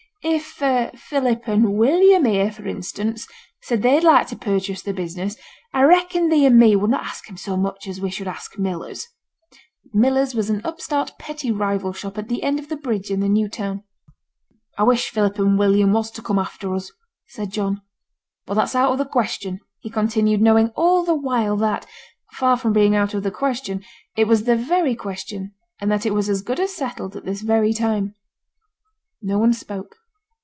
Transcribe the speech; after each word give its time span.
If 0.23 0.61
Philip 1.01 1.47
and 1.47 1.73
William 1.79 2.25
here, 2.25 2.51
for 2.51 2.67
instance, 2.67 3.27
said 3.63 3.81
they'd 3.81 4.03
like 4.03 4.27
to 4.27 4.35
purchase 4.35 4.83
the 4.83 4.93
business, 4.93 5.35
I 5.73 5.81
reckon 5.81 6.29
thee 6.29 6.45
and 6.45 6.59
me 6.59 6.75
would 6.75 6.91
not 6.91 7.03
ask 7.03 7.27
'em 7.27 7.37
so 7.37 7.57
much 7.57 7.87
as 7.87 7.99
we 7.99 8.11
should 8.11 8.27
ask 8.27 8.59
Millers' 8.59 9.07
(Millers 9.91 10.35
was 10.35 10.51
an 10.51 10.61
upstart 10.63 11.13
petty 11.17 11.51
rival 11.51 11.91
shop 11.91 12.19
at 12.19 12.27
the 12.27 12.43
end 12.43 12.59
of 12.59 12.69
the 12.69 12.75
bridge 12.77 13.09
in 13.09 13.19
the 13.19 13.27
New 13.27 13.49
Town). 13.49 13.83
'I 14.77 14.83
wish 14.83 15.09
Philip 15.09 15.39
and 15.39 15.57
William 15.57 15.91
was 15.91 16.11
to 16.11 16.21
come 16.21 16.37
after 16.37 16.75
us,' 16.75 16.91
said 17.27 17.49
John. 17.49 17.81
'But 18.45 18.53
that's 18.53 18.75
out 18.75 18.91
of 18.91 18.99
the 18.99 19.05
question,' 19.05 19.59
he 19.79 19.89
continued, 19.89 20.39
knowing 20.39 20.69
all 20.75 21.03
the 21.03 21.15
while 21.15 21.57
that, 21.57 21.87
far 22.33 22.57
from 22.57 22.73
being 22.73 22.95
out 22.95 23.15
of 23.15 23.23
the 23.23 23.31
question, 23.31 23.83
it 24.15 24.27
was 24.27 24.43
the 24.43 24.55
very 24.55 24.95
question, 24.95 25.55
and 25.79 25.89
that 25.91 26.05
it 26.05 26.13
was 26.13 26.29
as 26.29 26.43
good 26.43 26.59
as 26.59 26.75
settled 26.75 27.15
at 27.15 27.25
this 27.25 27.41
very 27.41 27.73
time. 27.73 28.13
No 29.19 29.39
one 29.39 29.51
spoke. 29.51 29.95